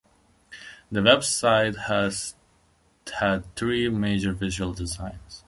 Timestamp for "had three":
3.19-3.87